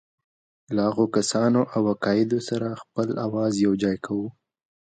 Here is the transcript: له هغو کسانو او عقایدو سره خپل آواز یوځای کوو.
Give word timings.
له 0.75 0.81
هغو 0.87 1.05
کسانو 1.15 1.61
او 1.75 1.81
عقایدو 1.93 2.39
سره 2.49 2.67
خپل 2.81 3.07
آواز 3.25 3.53
یوځای 3.65 3.97
کوو. 4.05 4.27